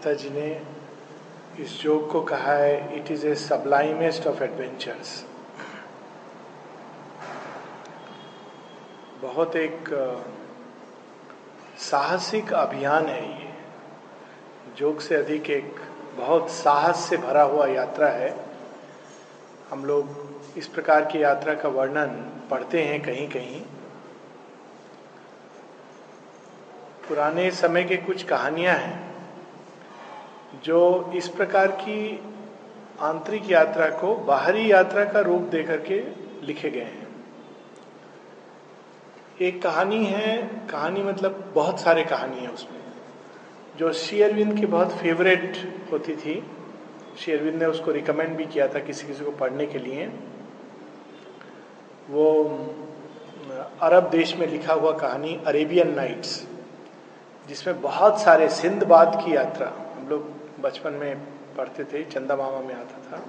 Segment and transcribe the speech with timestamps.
[0.00, 0.50] माता जी ने
[1.60, 5.10] इस जोक को कहा है it is a sublimest of adventures
[9.22, 9.90] बहुत एक
[11.78, 13.50] साहसिक अभियान है ये।
[14.78, 15.80] जोक से अधिक एक
[16.16, 18.32] बहुत साहस से भरा हुआ यात्रा है।
[19.70, 22.16] हम लोग इस प्रकार की यात्रा का वर्णन
[22.50, 23.60] पढ़ते हैं कहीं कहीं
[27.08, 29.09] पुराने समय के कुछ कहानियाँ हैं।
[30.54, 32.20] जो इस प्रकार की
[33.00, 36.00] आंतरिक यात्रा को बाहरी यात्रा का रूप देकर के
[36.46, 37.08] लिखे गए हैं।
[39.40, 40.36] एक कहानी है,
[40.70, 42.80] कहानी मतलब बहुत सारे कहानी है उसमें।
[43.78, 45.56] जो शेयरविंद की बहुत फेवरेट
[45.92, 46.42] होती थी
[47.18, 50.06] शेयरविंद ने उसको रिकमेंड भी किया था किसी किसी को पढ़ने के लिए।
[52.10, 52.26] वो
[53.82, 56.46] अरब देश में लिखा हुआ कहानी अरेबियन नाइट्स,
[57.48, 61.16] जिसमें बहुत सारे सिंधबाद की यात्रा, हम लोग बचपन में
[61.56, 63.22] पढ़ते थे, चंदा मामा में आता था।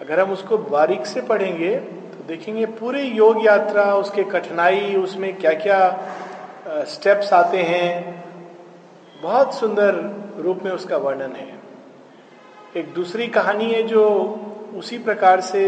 [0.00, 5.52] अगर हम उसको बारीक से पढ़ेंगे तो देखेंगे पूरे योग यात्रा, उसके कठिनाई, उसमें क्या
[5.52, 8.24] क्या स्टेप्स आते हैं।
[9.22, 9.94] बहुत सुंदर
[10.38, 11.52] रूप में उसका वर्णन है।
[12.76, 14.04] एक दूसरी कहानी है जो
[14.76, 15.64] उसी प्रकार से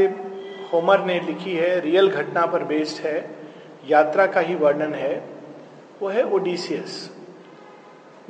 [0.72, 3.18] होमर ने लिखी है, रियल घटना पर बेस्ड है।
[3.88, 5.14] यात्रा का ही वर्णन है।
[6.02, 7.15] वो है ओडिसियस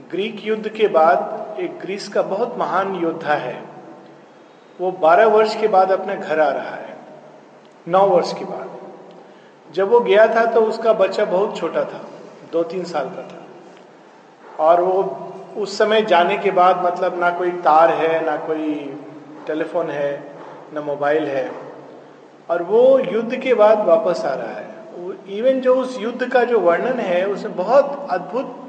[0.01, 3.63] ग्रीक युद्ध के बाद एक ग्रीस का बहुत महान योद्धा है।
[4.81, 6.97] वो 12 वर्ष के बाद अपने घर आ रहा है।
[7.89, 8.71] 9 वर्ष के बाद।
[9.73, 12.05] जब वो गया था तो उसका बच्चा बहुत छोटा था
[12.53, 13.43] दो तीन साल का था।
[14.65, 18.75] और वो उस समय जाने के बाद मतलब ना कोई तार है, ना कोई
[19.47, 20.33] टेलीफोन है,
[20.75, 21.51] ना मोबाइल है।
[22.51, 24.77] और वो युद्ध के बाद वापस आ रहा है।
[25.39, 28.63] इवन जो उस युद्ध का जो वर्णन है, उसमें बहुत अद्भुत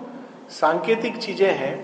[0.50, 1.76] सांकेतिक चीज़ें हैं।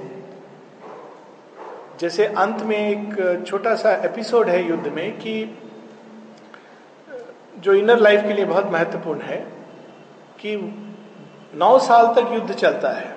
[1.99, 5.33] जैसे अंत में एक छोटा सा एपिसोड है युद्ध में कि
[7.57, 9.37] जो इनर लाइफ के लिए बहुत महत्वपूर्ण है
[10.39, 10.55] कि
[11.55, 13.15] नौ साल तक युद्ध चलता है।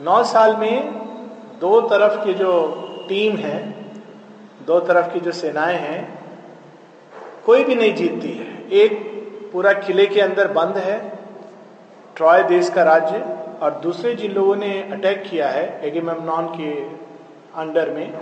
[0.00, 0.92] नौ साल में
[1.60, 2.52] दो तरफ़ के जो
[3.08, 3.58] टीम है,
[4.66, 6.18] दो तरफ़ की जो सेनाएँ हैं,
[7.46, 9.00] कोई भी नहीं जीतती है। एक
[9.52, 11.21] पूरा किले के अंदर बंद है
[12.22, 13.18] ट्रॉय देश का राज्य
[13.62, 16.70] और दूसरे जिन लोगों ने अटैक किया है एगेमेमनॉन के
[17.60, 18.12] अंडर में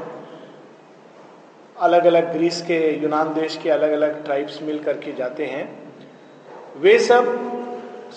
[1.76, 5.68] अलग अलग ग्रीस के यूनान देश के अलग अलग ट्राइब्स मिल करके जाते हैं,
[6.78, 7.28] वे सब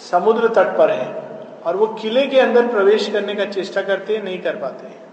[0.01, 4.23] समुद्र तट पर हैं और वो किले के अंदर प्रवेश करने का चेष्टा करते हैं
[4.23, 5.03] नहीं कर पाते हैं।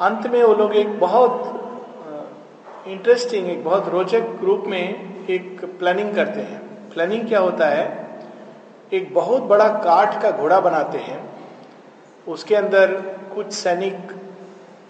[0.00, 6.40] अंत में वो लोग एक बहुत इंटरेस्टिंग एक बहुत रोचक रूप में एक प्लानिंग करते
[6.40, 8.07] हैं। प्लानिंग क्या होता है?
[8.92, 11.30] एक बहुत बड़ा काठ का घोड़ा बनाते हैं,
[12.28, 12.86] उसके अंदर
[13.34, 13.98] कुछ सैनिक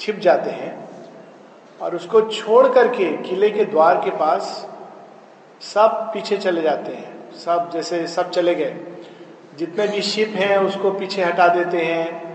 [0.00, 0.88] छिप जाते हैं
[1.82, 4.70] और उसको छोड़ करके किले के द्वार के पास
[5.60, 8.76] सब पीछे चले जाते हैं। सब जैसे सब चले गए।
[9.56, 12.28] जितने भी शिप हैं, उसको पीछे हटा देते हैं।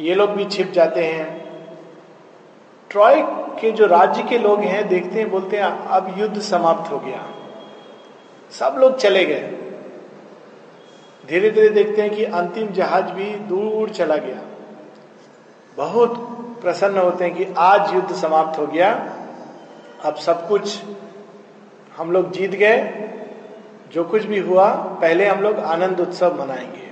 [0.00, 1.48] ये लोग भी छिप जाते हैं।
[2.90, 3.22] ट्रॉय
[3.60, 7.26] के जो राज्य के लोग हैं, देखते हैं, बोलते हैं, अब युद्ध समाप्त हो गया।
[8.50, 9.67] सब लोग चले गए।
[11.28, 14.40] धीरे धीरे देखते हैं कि अंतिम जहाज़ भी दूर चला गया।
[15.76, 16.14] बहुत
[16.62, 19.16] प्रसन्न होते हैं कि आज युद्ध समाप्त हो गया।
[20.04, 20.82] अब सब कुछ
[21.96, 23.08] हम लोग जीत गए।
[23.92, 26.88] जो कुछ भी हुआ, पहले हम लोग आनंद उत्सव मनाएँगे।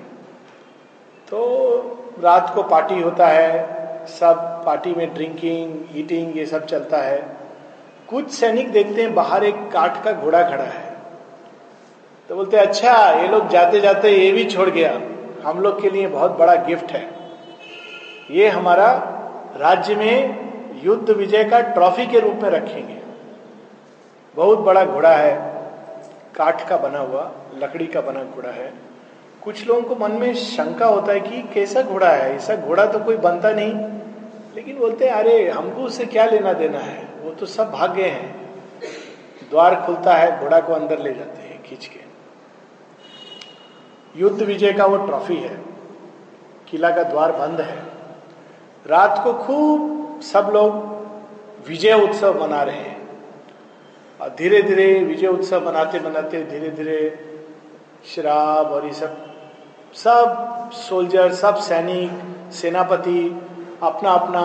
[1.28, 1.78] तो
[2.20, 3.66] रात को पार्टी होता है,
[4.06, 7.36] सब पार्टी में ड्रिंकिंग ईटिंग ये सब चलता है।
[8.08, 10.85] कुछ सैनिक देखते हैं बाहर एक काठ का घोड़ा खड़ा है।
[12.28, 15.00] तो बोलते अच्छा ये लोग जाते जाते ये भी छोड़ गया।
[15.48, 17.10] हम लोग के लिए बहुत बड़ा गिफ्ट है।
[18.30, 18.92] ये हमारा
[19.56, 20.46] राज्य में
[20.84, 22.98] युद्ध विजय का ट्रॉफी के रूप में रखेंगे।
[24.36, 25.62] बहुत बड़ा घोड़ा है,
[26.36, 28.72] काठ का बना हुआ, लकड़ी का बना घोड़ा है।
[29.44, 32.36] कुछ लोगों को मन में शंका होता है कि कैसा घोड़ा है?
[32.36, 33.74] ऐसा घोड़ा तो कोई बनता नहीं।
[34.56, 37.08] लेकिन बोलते हैं अरे, हमको उससे क्या लेना देना है?
[37.22, 38.50] वो तो सब भाग गए हैं।
[39.50, 42.05] द्वार खुलता है, घोड़ा को अंदर ले जाते हैं, खींच के।
[44.16, 45.56] युद्ध विजय का वो ट्रॉफी है।
[46.68, 47.76] किला का द्वार बंद है।
[48.86, 50.74] रात को खूब सब लोग
[51.68, 53.08] विजय उत्सव मना रहे हैं।
[54.20, 56.98] और धीरे धीरे विजय उत्सव मनाते मनाते धीरे धीरे
[58.14, 59.26] शराब और ये सब
[59.94, 62.10] सब सोल्जर, सब सैनिक,
[62.52, 63.42] सेनापति
[63.82, 64.42] अपना अपना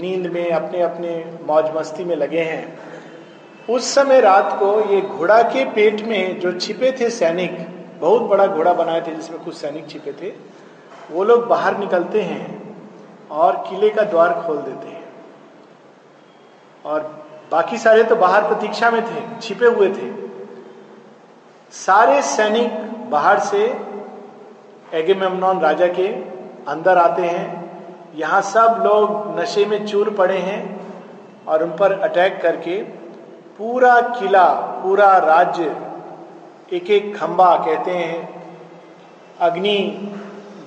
[0.00, 2.78] नींद में अपने अपने मौज मस्ती में लगे हैं।
[3.70, 7.58] उस समय रात को ये घोड़ा के पेट में जो छिपे थे सैनिक
[8.00, 10.32] बहुत बड़ा घोड़ा बनाए थे जिसमें कुछ सैनिक छिपे थे।
[11.10, 12.46] वो लोग बाहर निकलते हैं
[13.30, 15.04] और किले का द्वार खोल देते हैं।
[16.84, 17.00] और
[17.52, 20.10] बाकी सारे तो बाहर प्रतीक्षा में थे, छिपे हुए थे।
[21.72, 22.70] सारे सैनिक
[23.10, 23.64] बाहर से
[24.94, 26.06] एगेमेमनॉन राजा के
[26.68, 30.60] अंदर आते हैं। यहाँ सब लोग नशे में चूर पड़े हैं
[31.46, 32.82] और उन पर अटैक करके
[33.58, 34.48] पूरा किला,
[34.82, 35.64] पूरा राज्य
[36.72, 38.42] एक एक खंबा कहते हैं,
[39.40, 40.08] अग्नि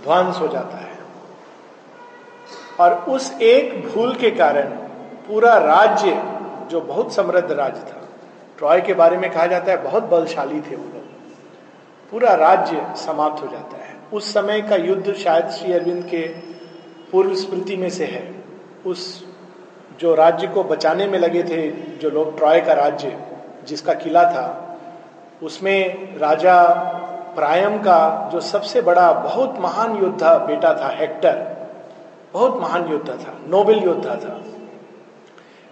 [0.04, 0.92] ध्वंस हो जाता है।
[2.80, 4.70] और उस एक भूल के कारण
[5.28, 6.24] पूरा राज्य,
[6.72, 8.08] जो बहुत समृद्ध राज्य था,
[8.58, 11.04] ट्रॉय के बारे में कहा जाता है, बहुत बलशाली थे वो लोग,
[12.12, 16.28] पूरा राज्य समाप्त हो जाता है। उस समय का युद्ध शायद श्री अरविंद के
[17.12, 18.36] पूर्व स्मृति में से है।
[18.86, 19.26] उस
[20.00, 23.18] जो राज्य को बचाने में लगे थे, जो लोग ट्रॉय का राज्य,
[23.68, 24.68] जिसका किला था
[25.44, 26.74] उसमें राजा
[27.36, 31.62] प्रायम का जो सबसे बड़ा, बहुत महान योद्धा बेटा था हेक्टर
[32.34, 34.42] बहुत महान योद्धा था, नोबेल योद्धा था।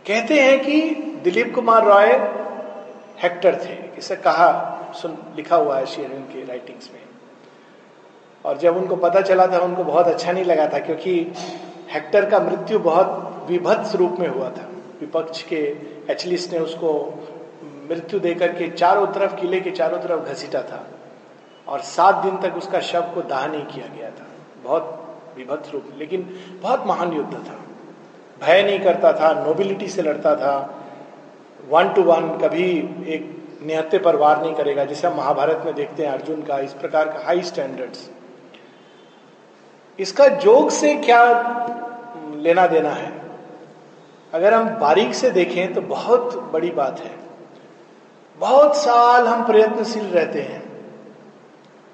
[0.07, 0.81] कहते हैं कि
[1.23, 2.07] दिलीप कुमार रॉय
[3.23, 7.01] हेक्टर थे। इसे कहा, सुन, लिखा हुआ है शेरविन के राइटिंग्स में।
[8.45, 11.33] और जब उनको पता चला था, उनको बहुत अच्छा नहीं लगा था, क्योंकि
[11.91, 14.69] हेक्टर का मृत्यु बहुत विभत्स रूप में हुआ था।
[14.99, 15.77] विपक्ष के
[16.09, 17.19] एचलिस ने उसको
[17.89, 20.85] मृत्यु देकर के चारों तरफ़, किले के चारों तरफ़ घसीटा था
[21.67, 24.27] और सात दिन तक उसका शव को दाह नहीं किया गया था।
[24.63, 24.95] बहुत
[25.37, 26.29] विभत्स रूप, लेकिन
[26.61, 27.59] बहुत महान युद्ध था।
[28.41, 30.53] भय नहीं करता था नोबिलिटी से लड़ता था।
[31.69, 32.69] वन टू वन कभी
[33.07, 36.73] एक निहत्ते पर वार नहीं करेगा, जिसे हम महाभारत में देखते हैं, अर्जुन का इस
[36.73, 38.09] प्रकार का हाई स्टैंडर्ड्स
[39.99, 41.23] इसका जोग से क्या
[42.35, 43.11] लेना देना है?
[44.33, 47.18] अगर हम बारीक से देखें तो बहुत बड़ी बात है।
[48.39, 50.63] बहुत साल हम प्रयत्नशील रहते हैं।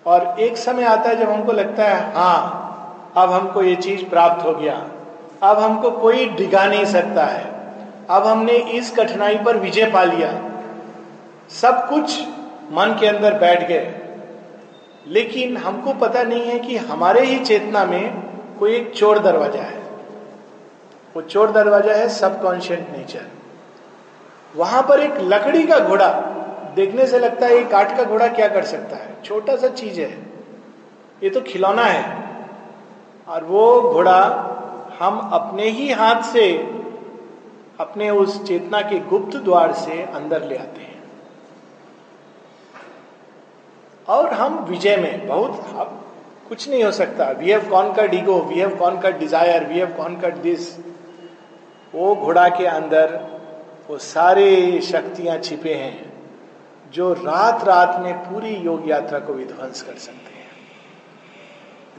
[0.05, 4.45] और एक समय आता है जब हमको लगता है हाँ अब हमको ये चीज़ प्राप्त
[4.45, 4.75] हो गया।
[5.43, 7.43] अब हमको कोई डिगा नहीं सकता है।
[8.09, 10.31] अब हमने इस कठिनाई पर विजय पा लिया।
[11.49, 12.21] सब कुछ
[12.71, 13.93] मन के अंदर बैठ गए।
[15.07, 18.13] लेकिन हमको पता नहीं है कि हमारे ही चेतना में
[18.59, 19.83] कोई एक चोर दरवाज़ा है।
[21.15, 23.25] वो चोर दरवाज़ा है सबकॉन्शियस नेचर।
[24.55, 26.07] वहाँ पर एक लकड़ी का घोड़ा,
[26.75, 29.15] देखने से लगता है ये का घोड़ा क्या कर सकता है?
[29.23, 30.11] छोटा सा चीज़ है।
[31.23, 32.23] ये तो खिलौना है।
[33.27, 34.21] और वो घोड़ा
[34.99, 36.51] हम अपने ही हाथ से,
[37.79, 41.03] अपने उस चेतना के गुप्त द्वार से अंदर ले आते हैं।
[44.07, 46.01] और हम विजय में बहुत, अब
[46.49, 50.35] कुछ नहीं हो सकता। We have conquered ego we have conquered desire we have conquered
[50.35, 50.77] this
[51.95, 53.34] वो घोड़ा के अंदर
[53.89, 56.13] वो सारे शक्तियाँ छिपे हैं,
[56.93, 60.45] जो रात रात में पूरी योग यात्रा को विध्वंस कर सकते हैं।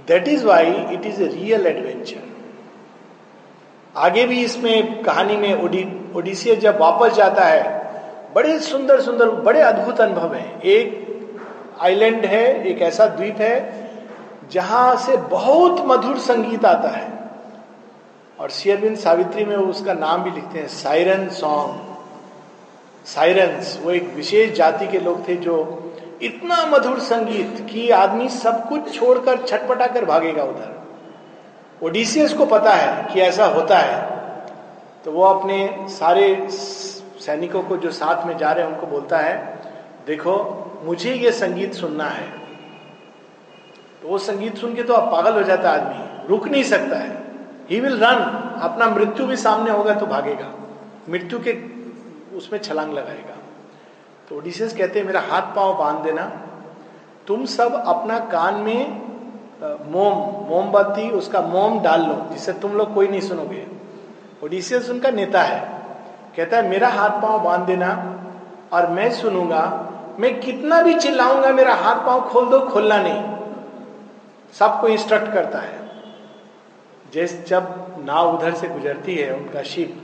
[0.09, 2.23] That is why it is a real adventure
[3.97, 5.63] आगे भी इसमें कहानी में
[6.15, 11.05] ओडिसियस जब वापस जाता है, बड़े सुंदर सुंदर, बड़े अद्भुत अनुभव हैं। एक
[11.81, 13.89] आइलैंड है, एक ऐसा द्वीप है,
[14.51, 17.16] जहाँ से बहुत मधुर संगीत आता है।
[18.39, 21.95] और शेयरबिन सावित्री में उसका नाम भी लिखते हैं, साइरन सॉन्ग।
[23.07, 25.57] साइरेंस वो एक विशेष जाति के लोग थे जो
[26.23, 30.75] इतना मधुर संगीत कि आदमी सब कुछ छोड़कर, छटपटा कर भागेगा उधर।
[31.83, 34.15] ओडिसियस को पता है कि ऐसा होता है
[35.05, 39.35] तो वो अपने सारे सैनिकों को जो साथ में जा रहे हैं, उनको बोलता है,
[40.07, 40.35] देखो,
[40.85, 42.29] मुझे ये संगीत सुनना है।
[44.03, 47.26] तो वो संगीत सुन के तो अब पागल हो जाता आदमी, रुक नहीं सकता है।
[47.71, 48.19] ही विल रन
[48.63, 50.51] अपना मृत्यु भी सामने होगा तो भागेगा।
[51.09, 51.53] मृत्यु के
[52.37, 53.35] उसमें छलांग लगाएगा।
[54.29, 56.31] तो ओडिसियस कहते हैं, मेरा हाथ पाँव बाँध देना।
[57.27, 59.07] तुम सब अपना कान में
[59.63, 60.15] मोम,
[60.49, 63.67] मोमबत्ती, उसका मोम डाल लो, जिससे तुम लोग कोई नहीं सुनोगे।
[64.45, 65.61] ओडिसियस उनका नेता है।
[66.37, 68.21] कहता है, मेरा हाथ पाँव बाँध देना
[68.73, 69.83] और मैं सुनूँगा।
[70.19, 73.39] मैं कितना भी चिल्लाऊँगा, मेरा हाथ पाँव खोल दो, खोलना नहीं।
[74.53, 75.86] सबको इंस्ट्रक्ट करता है।
[77.15, 80.03] जैसे जब नाव उधर से गुजरती है उनका शिप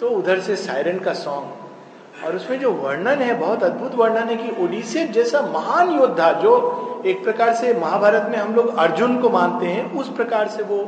[0.00, 4.36] तो उधर से सायरन का सॉन्ग और उसमें जो वर्णन है, बहुत अद्भुत वर्णन है
[4.36, 9.30] कि ओडिसी जैसा महान योद्धा, जो एक प्रकार से महाभारत में हम लोग अर्जुन को
[9.30, 10.78] मानते हैं, उस प्रकार से वो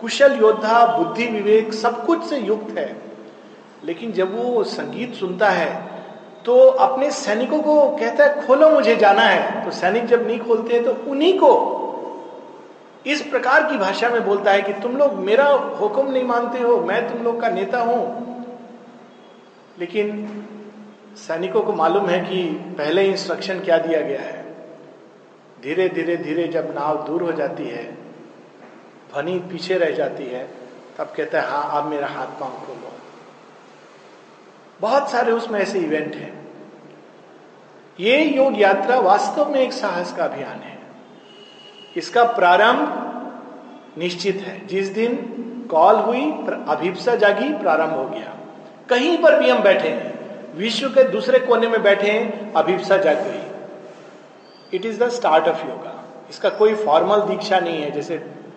[0.00, 2.96] कुशल योद्धा, बुद्धि विवेक सब कुछ से युक्त है।
[3.84, 5.70] लेकिन जब वो संगीत सुनता है
[6.44, 10.74] तो अपने सैनिकों को कहता है, खोलो मुझे जाना है। तो सैनिक जब नहीं खोलते
[10.74, 11.52] हैं तो उन्हीं को
[13.06, 16.76] इस प्रकार की भाषा में बोलता है कि तुम लोग मेरा हुक्म नहीं मानते हो,
[16.80, 18.22] मैं तुम लोग का नेता हूँ।
[19.78, 20.26] लेकिन
[21.16, 22.44] सैनिकों को मालूम है कि
[22.78, 24.42] पहले इंस्ट्रक्शन क्या दिया गया है?
[25.62, 27.92] धीरे धीरे धीरे जब नाव दूर हो जाती है,
[29.12, 30.50] ध्वनि पीछे रह जाती है,
[30.98, 32.92] तब कहता है हाँ अब मेरा हाथ पाँव खोलो।
[34.80, 36.42] बहुत सारे उसमें ऐसे इवेंट हैं।
[38.00, 40.71] ये योग यात्रा वास्तव में एक साहस का अभियान है।
[41.96, 42.98] इसका प्रारंभ
[43.98, 45.16] निश्चित है। जिस दिन
[45.70, 46.20] कॉल हुई
[46.68, 48.34] अभिप्सा जागी, प्रारंभ हो गया।
[48.88, 50.12] कहीं पर भी हम बैठे हैं,
[50.56, 55.66] विश्व के दूसरे कोने में बैठे हैं, अभिप्सा जाग गई। It is the start of
[55.66, 55.98] yoga
[56.30, 58.14] इसका कोई फॉर्मल दीक्षा नहीं है। जैसे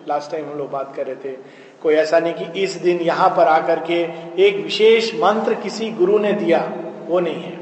[0.08, 1.36] लास्ट टाइम हम लोग बात कर रहे थे,
[1.82, 4.00] कोई ऐसा नहीं कि इस दिन यहाँ पर आकर के
[4.42, 6.58] एक विशेष मंत्र किसी गुरु ने दिया,
[7.06, 7.58] वो नहीं है।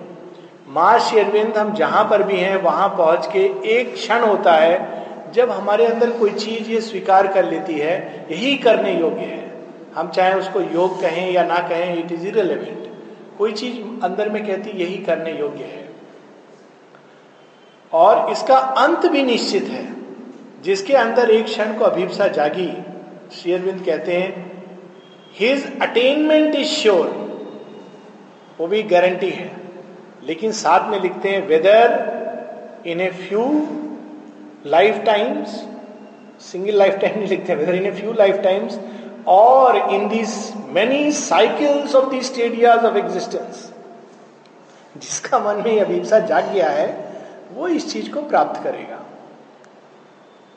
[0.69, 5.04] माँ शेरविंद हम जहाँ पर भी हैं, वहाँ पहुँच के एक क्षण होता है
[5.35, 9.55] जब हमारे अंदर कोई चीज़ ये स्वीकार कर लेती है, यही करने योग्य है।
[9.95, 12.85] हम चाहे उसको योग कहें या ना कहें इट इज़ इरेलीवेंट
[13.39, 15.89] कोई चीज़ अंदर में कहती, यही करने योग्य है।
[17.93, 19.95] और इसका अंत भी निश्चित है,
[20.63, 22.73] जिसके अंदर एक क्षण को अभिप्सा जागी।
[23.33, 24.63] शेयरविंद कहते हैं
[25.33, 27.07] हिज अटेनमेंट इज़ श्योर
[28.61, 29.51] वो भी गारंटी है।
[30.27, 32.15] लेकिन साथ में लिखते हैं whether
[32.87, 33.67] in a few
[35.07, 35.61] lifetimes
[36.43, 38.79] single lifetime नहीं लिखते whether in a few lifetimes
[39.29, 40.35] और in this
[40.69, 43.71] many cycles of the stadias of existence
[44.97, 46.87] जिसका मन में अभिप्सा जाग गया है,
[47.53, 49.01] वो इस चीज़ को प्राप्त करेगा।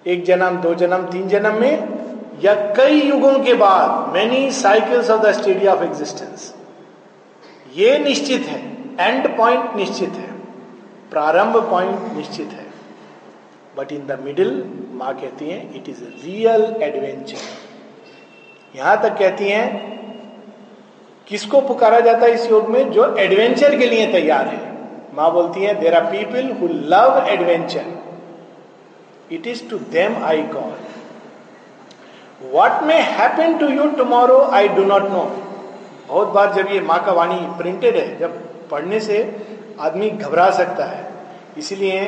[0.05, 1.87] एक जन्म, दो जन्म, तीन जन्म में,
[2.41, 6.53] या कई युगों के बाद many cycles of the stadia of existence
[7.75, 8.61] ये निश्चित है
[8.99, 10.31] एंड पॉइंट निश्चित है,
[11.11, 12.66] प्रारंभ पॉइंट निश्चित है।
[13.77, 14.51] बट इन द मिडिल
[14.93, 17.41] माँ कहती हैं इट इज़ रियल एडवेंचर
[18.73, 19.67] यहाँ तक कहती हैं,
[21.27, 24.59] किसको पुकारा जाता है इस योग में जो एडवेंचर के लिए तैयार है?
[25.15, 27.85] माँ बोलती है there are people who love adventure
[29.31, 30.75] it is to them I call
[32.51, 35.23] what may happen to you tomorrow I do not know
[36.07, 39.17] बहुत बार जब ये माँ का वाणी प्रिंटेड है, जब पढ़ने से
[39.79, 41.05] आदमी घबरा सकता है।
[41.57, 41.99] इसीलिए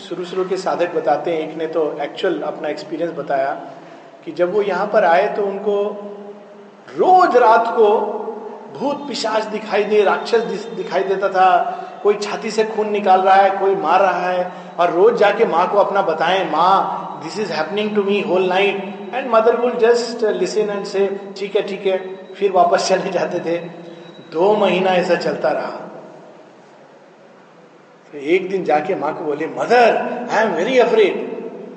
[0.00, 3.52] शुरू शुरू के साधक बताते हैं, एक ने तो एक्चुअल अपना एक्सपीरियंस बताया
[4.24, 5.76] कि जब वो यहाँ पर आए तो उनको
[6.88, 7.88] रोज रात को
[8.78, 10.42] भूत पिशाच दिखाई दे, राक्षस
[10.76, 14.90] दिखाई देता था, कोई छाती से खून निकाल रहा है, कोई मार रहा है, और
[14.90, 19.30] रोज जाके माँ को अपना बताएँ, माँ this is happening to me whole night and
[19.30, 21.06] mother will just listen and say
[21.38, 21.98] ठीक है ठीक है.
[22.34, 23.56] फिर वापस चले जाते थे।
[24.32, 25.89] दो महीना ऐसा चलता रहा।
[28.12, 29.96] तो एक दिन जाके माँ को बोले, mother
[30.30, 31.14] I am very afraid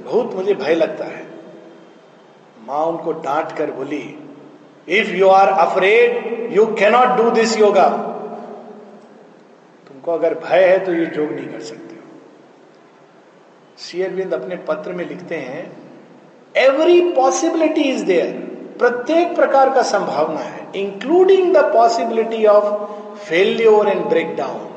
[0.05, 1.25] बहुत मुझे भय लगता है।
[2.67, 4.03] माँ उनको डांट कर बोली
[4.87, 7.87] if you are afraid you cannot do this yoga
[9.87, 12.01] तुमको अगर भय है तो ये योग नहीं कर सकते हो।
[13.79, 15.63] शेयरविंद अपने पत्र में लिखते हैं
[16.55, 18.31] एवरी पॉसिबिलिटी इज़ देयर
[18.79, 22.65] प्रत्येक प्रकार का संभावना है including the possibility of
[23.25, 24.69] failure and break down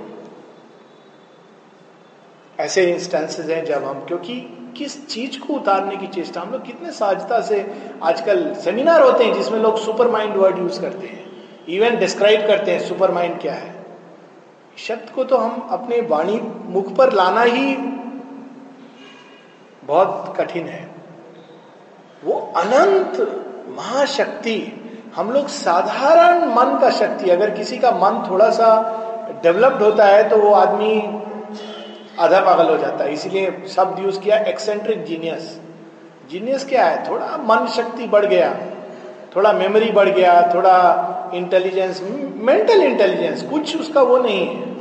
[2.60, 4.34] ऐसे इंस्टेंसेस हैं जब हम, क्योंकि
[4.78, 7.66] किस चीज़ को उतारने की चेष्टा, हम लोग कितने सहजता से
[8.02, 11.24] आजकल सेमिनार होते हैं जिसमें लोग सुपर माइंड वर्ड यूज़ करते हैं।
[11.68, 13.74] इवन डिस्क्राइब करते हैं सुपर माइंड क्या है।
[14.78, 17.76] शब्द को तो हम अपने वाणी मुख पर लाना ही
[19.82, 20.88] बहुत कठिन है।
[22.24, 23.20] वो अनंत
[23.68, 24.58] महाशक्ति,
[25.16, 28.68] हम लोग साधारण मन का शक्ति, अगर किसी का मन थोड़ा सा
[29.42, 31.00] डेवलप्ड होता है तो वो आदमी
[32.18, 35.58] आधा पागल हो जाता है। इसीलिए शब्द यूज़ किया एक्सेंट्रिक जीनियस
[36.30, 37.08] जीनियस क्या है?
[37.10, 38.54] थोड़ा मन शक्ति बढ़ गया,
[39.36, 42.00] थोड़ा मेमोरी बढ़ गया, थोड़ा इंटेलिजेंस
[42.42, 44.74] मेंटल इंटेलिजेंस कुछ उसका वो नहीं है।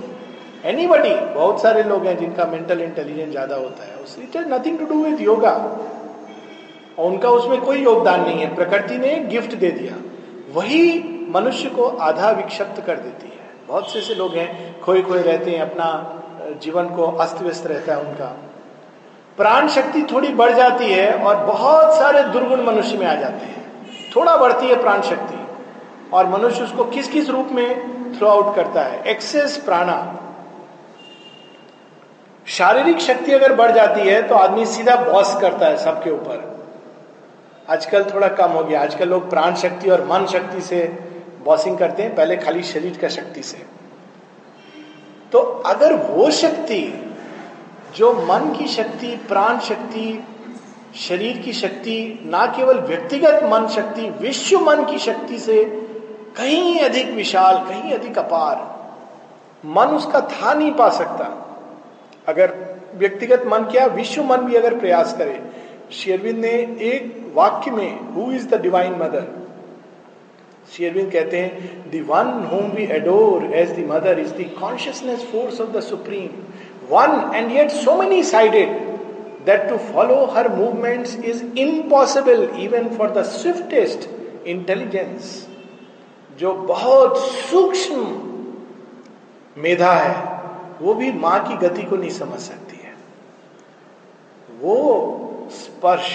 [0.66, 4.86] एनी बहुत सारे लोग हैं जिनका मेंटल इंटेलिजेंस ज़्यादा होता है। It has nothing to
[4.86, 5.52] do with yoga
[7.00, 9.96] और उनका उसमें कोई योगदान नहीं है। प्रकृति ने गिफ्ट दे दिया।
[10.54, 10.84] वही
[11.32, 13.34] मनुष्य को आधा विक्षिप्त कर देती है।
[13.68, 15.88] बहुत से ऐसे लोग हैं खोए खोए रहते हैं अपना
[16.60, 18.26] जीवन को अस्त व्यस्त रहता है उनका।
[19.38, 23.64] प्राण शक्ति थोड़ी बढ़ जाती है और बहुत सारे दुर्गुण मनुष्य में आ जाते हैं।
[24.16, 25.40] थोड़ा बढ़ती है प्राण शक्ति
[26.14, 29.02] और मनुष्य उसको किस किस रूप में थ्रो आउट करता है?
[29.04, 29.98] एक्सेस प्राणा।
[32.48, 36.54] शारीरिक शक्ति अगर बढ़ जाती है तो आदमी सीधा बॉस करता है सबके ऊपर।
[37.70, 40.86] आजकल थोड़ा कम हो गया। आजकल लोग प्राण शक्ति और मन शक्ति से
[41.44, 43.66] बॉसिंग करते हैं, पहले खाली शरीर का शक्ति से।
[45.32, 46.82] तो अगर वो शक्ति,
[47.96, 50.24] जो मन की शक्ति, प्राण शक्ति,
[50.96, 55.64] शरीर की शक्ति, ना केवल व्यक्तिगत मन शक्ति, विश्व मन की शक्ति से
[56.38, 58.56] कहीं अधिक विशाल, कहीं अधिक अपार,
[59.66, 61.26] मन उसका था नहीं पा सकता।
[62.28, 62.54] अगर
[62.96, 65.42] व्यक्तिगत मन क्या, विश्व मन भी अगर प्रयास करे
[65.92, 66.52] शेरविंद ने
[66.82, 69.45] एक वाक्य में who is the divine mother
[70.74, 75.62] Sri Aurobindo कहते हैं the one whom we adore as the mother is the consciousness force
[75.62, 76.30] of the supreme
[76.90, 78.78] one and yet so many sided
[79.46, 84.10] that to follow her movements is impossible even for the swiftest
[84.48, 85.48] intelligence
[86.40, 88.22] जो बहुत सूक्ष्म
[89.58, 90.16] मेधा है,
[90.82, 92.94] वो भी माँ की गति को नहीं समझ सकती है।
[94.62, 96.10] वो स्पर्श,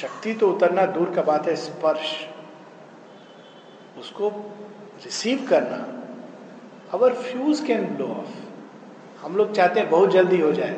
[0.00, 2.12] शक्ति तो उतरना दूर का बात है, स्पर्श।
[4.00, 4.28] उसको
[5.04, 5.80] रिसीव करना
[6.92, 10.76] our fuse can blow of हम लोग चाहते हैं बहुत जल्दी हो जाए।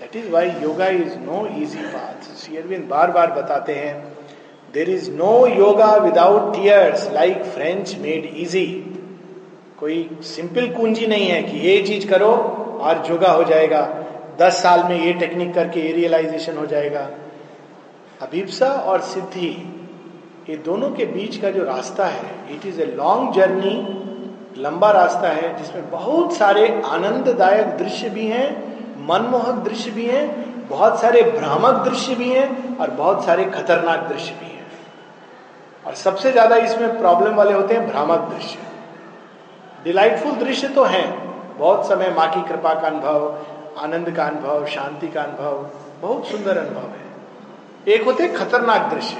[0.00, 3.94] That is Y yoga is no easy path शेयरविंद बार बार बताते हैं
[4.74, 8.66] there is no yoga without tears like French made easy
[9.80, 12.32] कोई सिंपल कुंजी नहीं है कि ये चीज़ करो
[12.80, 13.80] और योगा हो जाएगा।
[14.40, 17.08] दस साल में ये टेक्निक करके ये रियलाइजेशन हो जाएगा।
[18.22, 19.50] अभिप्सा और सिद्धि
[20.50, 24.02] ये दोनों के बीच का जो रास्ता है it is a long journey
[24.58, 28.46] लंबा रास्ता है, जिसमें बहुत सारे आनंददायक दृश्य भी हैं,
[29.06, 34.34] मनमोहक दृश्य भी हैं, बहुत सारे भ्रामक दृश्य भी हैं, और बहुत सारे खतरनाक दृश्य
[34.40, 34.66] भी हैं।
[35.86, 38.58] और सबसे ज़्यादा इसमें प्रॉब्लम वाले होते हैं भ्रामक दृश्य।
[39.84, 41.06] डिलाइटफुल दृश्य तो हैं,
[41.58, 43.38] बहुत समय माँ की कृपा का अनुभव,
[43.78, 45.70] आनंद का अनुभव, शांति का अनुभव,
[46.02, 49.16] बहुत सुंदर अनुभव है। एक होते खतरनाक दृश्य।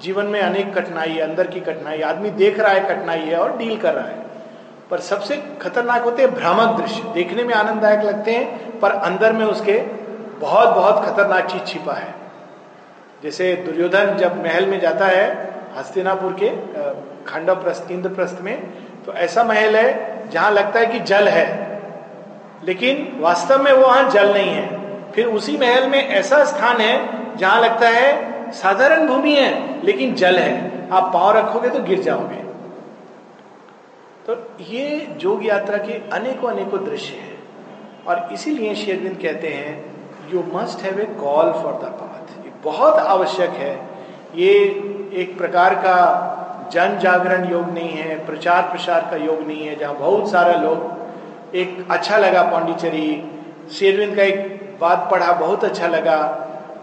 [0.00, 3.56] जीवन में अनेक कठिनाई है, अंदर की कठिनाई आदमी देख रहा है कठिनाई है और
[3.56, 4.24] डील कर रहा है।
[4.90, 9.44] पर सबसे खतरनाक होते हैं भ्रामक दृश्य। देखने में आनंददायक लगते हैं, पर अंदर में
[9.46, 9.78] उसके
[10.40, 12.14] बहुत बहुत खतरनाक चीज़ छिपा है।
[13.22, 15.26] जैसे दुर्योधन जब महल में जाता है,
[15.76, 16.50] हस्तिनापुर के
[17.26, 18.56] खंडव प्रस्थ इंद्रप्रस्थ में
[19.06, 21.46] तो ऐसा महल है जहाँ लगता है कि जल है,
[22.64, 27.36] लेकिन वास्तव में वो वहाँ जल नहीं है। फिर उसी महल में ऐसा स्थान है
[27.36, 32.44] जहाँ लगता है साधारण भूमि है, लेकिन जल है। आप पाँव रखोगे तो गिर जाओगे।
[34.26, 37.34] तो ये जोग यात्रा के अनेकों अनेकों दृश्य है।
[38.06, 39.94] और इसीलिए शेरविंद कहते हैं
[40.32, 43.74] you must have a call for the path ये बहुत आवश्यक है।
[44.34, 44.52] ये
[45.14, 45.98] एक प्रकार का
[46.72, 51.54] जन जागरण योग नहीं है, प्रचार प्रसार का योग नहीं है, जहाँ बहुत सारा लोग,
[51.56, 53.30] एक अच्छा लगा पांडिचेरी।
[53.72, 56.18] शेरविंद का एक बात पढ़ा, बहुत अच्छा लगा।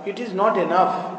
[0.08, 1.10] It is not enough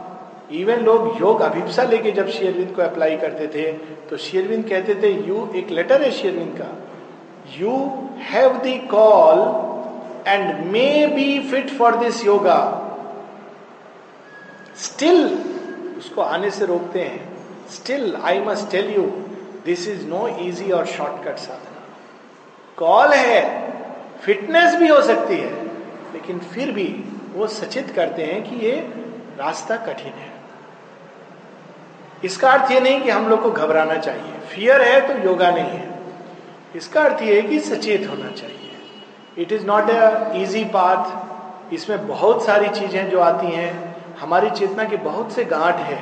[0.54, 3.72] even लोग योग अभिप्सा लेके जब शेयरविंद को अप्लाई करते थे
[4.08, 6.70] तो शेयरविंद कहते थे यू एक लेटर है शेयरविंद का।
[7.58, 7.76] You
[8.30, 9.40] have the call
[10.28, 12.60] and may be fit for this yoga
[14.76, 15.24] still
[15.98, 17.22] उसको आने से रोकते हैं।
[17.70, 19.02] Still I must tell you
[19.64, 21.82] this is no easy और शॉर्टकट साधना।
[22.78, 23.42] कॉल है
[24.22, 25.52] फिटनेस भी हो सकती है,
[26.12, 26.86] लेकिन फिर भी
[27.34, 28.72] वो सचेत करते हैं कि ये
[29.38, 30.32] रास्ता कठिन है।
[32.24, 35.78] इसका अर्थ ये नहीं कि हम लोग को घबराना चाहिए। फियर है तो योगा नहीं
[35.78, 35.92] है।
[36.76, 38.70] इसका अर्थ ये है कि सचेत होना चाहिए।
[39.38, 44.84] It is not a easy path इसमें बहुत सारी चीज़ें जो आती हैं। हमारी चेतना
[44.84, 45.98] के बहुत से गांठ है।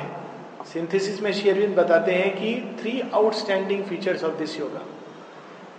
[0.73, 4.81] सिंथेसिस में शेरविंद बताते हैं कि three outstanding features of this yoga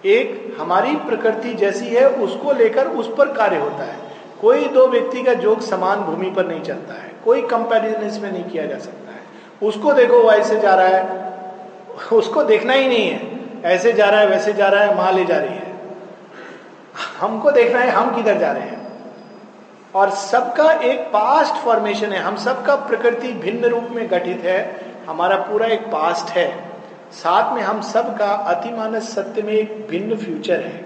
[0.05, 3.99] एक, हमारी प्रकृति जैसी है, उसको लेकर उस पर कार्य होता है।
[4.41, 8.45] कोई दो व्यक्ति का जोग समान भूमि पर नहीं चलता है। कोई कंपैरिजन इसमें नहीं
[8.45, 9.04] किया जा सकता।
[9.63, 11.25] उसको देखो वो ऐसे जा रहा है।
[12.13, 15.25] उसको देखना ही नहीं है। ऐसे जा रहा है, वैसे जा रहा है माँ ले
[15.25, 15.75] जा रही है।
[17.19, 18.85] हमको देखना है, हम किधर जा रहे हैं।
[19.95, 25.37] और सबका एक पास्ट फॉर्मेशन है। हम सबका प्रकृति भिन्न रूप में गठित है। हमारा
[25.37, 26.65] पूरा एक पास्ट है।
[27.13, 30.77] साथ में हम सबका अतिमानस सत्य में एक भिन्न फ्यूचर है।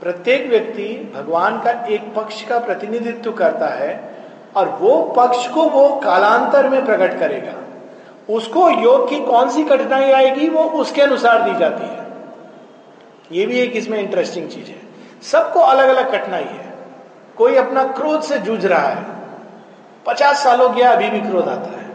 [0.00, 4.11] प्रत्येक व्यक्ति भगवान का एक पक्ष का प्रतिनिधित्व करता है।
[4.56, 7.52] और वो पक्ष को वो कालांतर में प्रकट करेगा।
[8.34, 12.02] उसको योग की कौन सी कठिनाई आएगी, वो उसके अनुसार दी जाती है।
[13.32, 14.82] ये भी एक इसमें इंटरेस्टिंग चीज़ है।
[15.22, 16.72] सबको अलग अलग कठिनाई है।
[17.38, 19.06] कोई अपना क्रोध से जूझ रहा है।
[20.06, 21.86] पचास साल हो गया, अभी भी क्रोध आता है।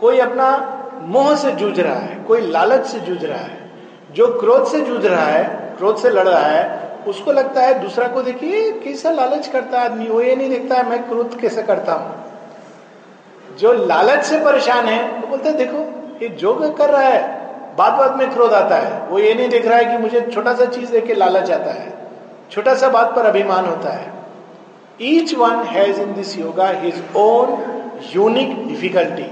[0.00, 3.70] कोई अपना मोह से जूझ रहा है, कोई लालच से जूझ रहा है।
[4.12, 8.06] जो क्रोध से जूझ रहा है, क्रोध से लड़ रहा है उसको लगता है दूसरा
[8.08, 11.62] को देखिए कैसा लालच करता है आदमी, वो ये नहीं देखता है मैं क्रोध कैसे
[11.62, 15.78] करता हूँ। जो लालच से परेशान है, वो बोलते हैं, देखो,
[16.22, 19.66] ये जो कर रहा है बाद बाद में क्रोध आता है। वो ये नहीं देख
[19.66, 21.92] रहा है कि मुझे छोटा सा चीज़ देख के लालच आता है,
[22.50, 24.12] छोटा सा बात पर अभिमान होता है।
[25.02, 27.58] Each one has in this yoga his own
[28.14, 29.30] unique difficulty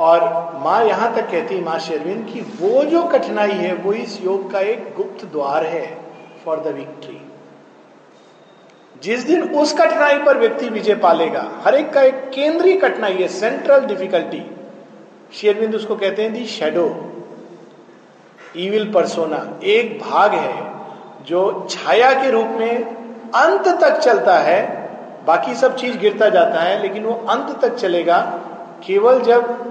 [0.00, 0.22] और
[0.64, 4.50] माँ यहाँ तक कहती है, माँ शेरविन, की वो जो कठिनाई है, वो इस योग
[4.52, 5.86] का एक गुप्त द्वार है
[6.44, 7.20] फॉर द विक्ट्री
[9.02, 13.28] जिस दिन उस कठिनाई पर व्यक्ति विजय पालेगा, हर एक का एक केंद्रीय कठिनाई है
[13.28, 14.42] सेंट्रल डिफिकल्टी
[15.32, 16.88] शेयरबिंद उसको कहते हैं दी शेडो
[18.56, 22.84] ईविल परसोना एक भाग है जो छाया के रूप में
[23.34, 24.60] अंत तक चलता है,
[25.26, 28.18] बाकी सब चीज़ गिरता जाता है, लेकिन वो अंत तक चलेगा,
[28.86, 29.69] केवल जब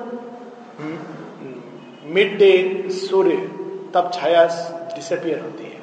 [2.06, 3.38] मिड डे सूर्य,
[3.94, 4.46] तब छाया
[4.96, 5.78] डिसअपियर होती है।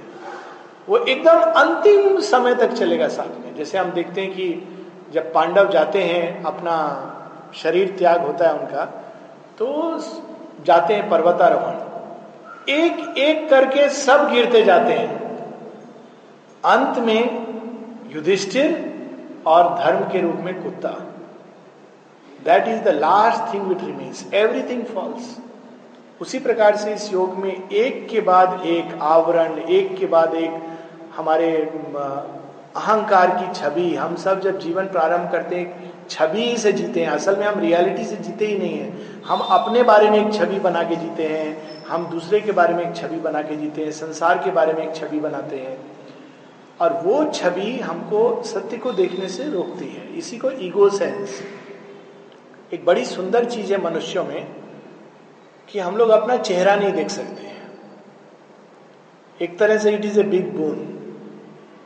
[0.88, 4.68] वो एकदम अंतिम समय तक चलेगा साथ में। जैसे हम देखते हैं कि
[5.12, 6.76] जब पांडव जाते हैं, अपना
[7.54, 8.84] शरीर त्याग होता है उनका
[9.58, 9.98] तो
[10.64, 11.74] जाते हैं पर्वतारोहण।
[12.68, 15.24] एक एक करके सब गिरते जाते हैं।
[16.64, 17.46] अंत में
[18.10, 18.92] युधिष्ठिर
[19.46, 20.94] और धर्म के रूप में कुत्ता।
[22.46, 25.36] That is the last thing which remains everything falls
[26.20, 30.62] उसी प्रकार से इस योग में एक के बाद एक आवरण, एक के बाद एक
[31.16, 31.56] हमारे
[32.76, 37.36] अहंकार की छवि। हम सब जब जीवन प्रारंभ करते हैं, छवि से जीते हैं। असल
[37.36, 38.92] में हम रियलिटी से जीते ही नहीं है।
[39.26, 42.90] हम अपने बारे में एक छवि बना के जीते हैं। हम दूसरे के बारे में
[42.90, 45.78] एक छवि बना के जीते हैं। संसार के बारे में एक छवि बनाते हैं।
[46.80, 51.40] और वो छवि हमको सत्य को देखने से रोकती है। इसी को ईगो सेंस
[52.74, 54.46] एक बड़ी सुंदर चीज़ है मनुष्यों में
[55.68, 57.44] कि हम लोग अपना चेहरा नहीं देख सकते।
[59.40, 60.74] एक तरह से it is a big boon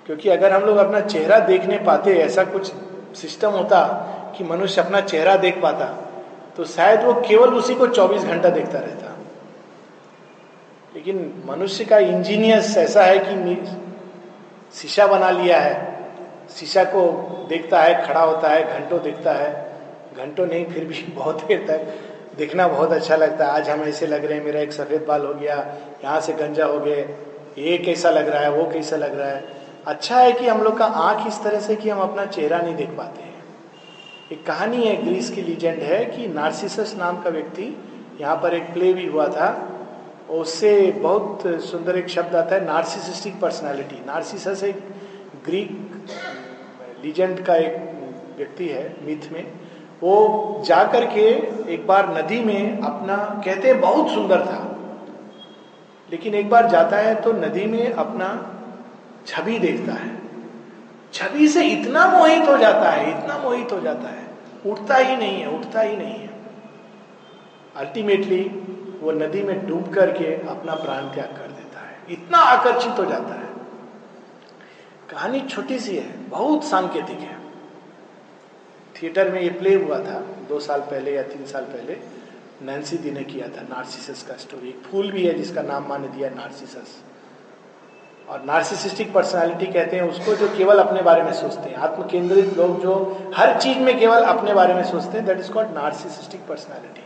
[0.07, 2.73] क्योंकि अगर हम लोग अपना चेहरा देखने पाते, ऐसा कुछ
[3.17, 3.85] सिस्टम होता
[4.37, 5.87] कि मनुष्य अपना चेहरा देख पाता
[6.57, 9.17] तो शायद वो केवल उसी को 24 घंटा देखता रहता।
[10.95, 13.57] लेकिन मनुष्य का इंजीनियस ऐसा है कि
[14.75, 15.75] शीशा बना लिया है,
[16.51, 17.03] शीशा को
[17.49, 19.70] देखता है, खड़ा होता है, घंटों देखता है
[20.21, 24.07] घंटों नहीं, फिर भी बहुत देर तक देखना बहुत अच्छा लगता है। आज हम ऐसे
[24.07, 25.57] लग रहे हैं, मेरा एक सफ़ेद बाल हो गया,
[26.05, 27.09] यहाँ से गंजा हो गए
[27.59, 29.45] ये कैसा लग रहा है, वो कैसा लग रहा है।
[29.87, 32.75] अच्छा है कि हम लोग का आँख इस तरह से कि हम अपना चेहरा नहीं
[32.75, 33.45] देख पाते हैं।
[34.33, 37.65] एक कहानी है, ग्रीस की लीजेंड है कि नार्सिसस नाम का व्यक्ति,
[38.21, 39.49] यहाँ पर एक प्ले भी हुआ था,
[40.31, 44.83] उससे बहुत सुंदर एक शब्द आता है, नार्सिसिस्टिक पर्सनालिटी। नार्सिसस एक
[45.45, 45.71] ग्रीक
[47.05, 47.77] लीजेंड का एक
[48.37, 49.45] व्यक्ति है, मिथ में।
[50.03, 51.29] वो जा के
[51.75, 54.67] एक बार नदी में अपना, कहते हैं, बहुत सुंदर था।
[56.11, 58.55] लेकिन एक बार जाता है तो नदी में अपना
[59.27, 60.19] छवि देखता है।
[61.13, 64.27] छवि से इतना मोहित हो जाता है, इतना मोहित हो जाता है।
[64.67, 66.31] उठता ही नहीं है, उठता ही नहीं है।
[67.77, 68.43] अल्टीमेटली
[69.03, 73.35] वो नदी में डूब करके अपना प्राण त्याग कर देता है। इतना आकर्षित हो जाता
[73.35, 73.49] है।
[75.11, 77.40] कहानी छोटी सी है, बहुत सांकेतिक है।
[79.03, 81.97] थिएटर में ये प्ले हुआ था, दो साल पहले या तीन साल पहले,
[82.63, 86.09] नैन्सी दी ने किया था, नार्सिसस का स्टोरी एक फूल भी है जिसका नाम माने
[86.09, 87.03] दिया नार्सिसस।
[88.29, 92.57] और नार्सिसिस्टिक पर्सनालिटी कहते हैं उसको जो केवल अपने बारे में सोचते हैं। आत्म केंद्रित
[92.57, 96.41] लोग जो हर चीज़ में केवल अपने बारे में सोचते हैं that is called narcissistic
[96.49, 97.03] personality.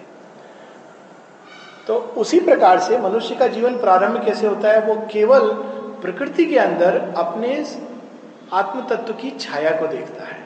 [1.86, 4.80] तो उसी प्रकार से मनुष्य का जीवन प्रारंभ कैसे होता है?
[4.80, 5.52] वो केवल
[6.02, 7.66] प्रकृति के अंदर अपने
[8.52, 10.43] आत्म तत्व की छाया को देखता है।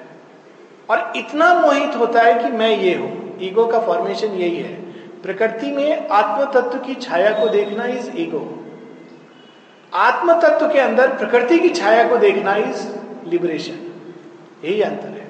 [0.88, 4.74] और इतना मोहित होता है कि मैं ये हूँ। ईगो का फॉर्मेशन यही है।
[5.22, 8.40] प्रकृति में आत्म तत्व की छाया को देखना इज़ ईगो
[9.92, 12.86] आत्म तत्व के अंदर प्रकृति की छाया को देखना इज़
[13.26, 13.78] लिबरेशन
[14.64, 15.26] यही अंतर है।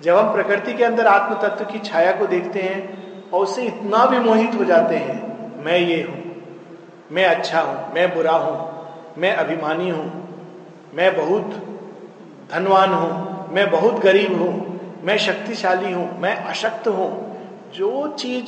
[0.00, 4.04] जब हम प्रकृति के अंदर आत्म तत्व की छाया को देखते हैं और उससे इतना
[4.06, 6.16] भी मोहित हो जाते हैं, मैं ये हूँ।
[7.12, 8.56] मैं अच्छा हूँ, मैं बुरा हूँ,
[9.18, 10.06] मैं अभिमानी हूँ,
[10.94, 11.50] मैं बहुत
[12.52, 17.10] धनवान हूँ मैं बहुत गरीब हूँ, मैं शक्तिशाली हूँ, मैं अशक्त हूँ।
[17.74, 18.44] जो चीज़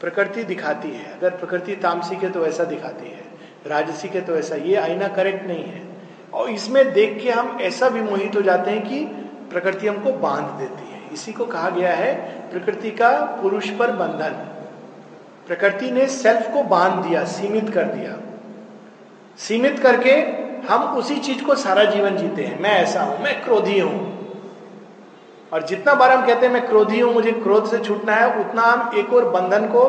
[0.00, 3.24] प्रकृति दिखाती है, अगर प्रकृति तामसिक है तो ऐसा दिखाती है,
[3.66, 5.82] राजसी के तो ऐसा, ये आईना करेक्ट नहीं है।
[6.34, 9.04] और इसमें देख के हम ऐसा भी मोहित हो जाते हैं कि
[9.50, 12.14] प्रकृति हमको बाँध देती है। इसी को कहा गया है,
[12.50, 13.10] प्रकृति का
[13.42, 14.54] पुरुष पर बंधन।
[15.46, 18.16] प्रकृति ने सेल्फ को बाँध दिया, सीमित कर दिया।
[19.38, 20.10] सीमित करके
[20.68, 24.17] हम उसी चीज़ को सारा जीवन जीते हैं। मैं ऐसा हूँ, मैं क्रोधी हूँ।
[25.52, 28.62] और जितना बार हम कहते हैं, मैं क्रोधी हूँ, मुझे क्रोध से छूटना है, उतना
[28.62, 29.82] हम एक और बंधन को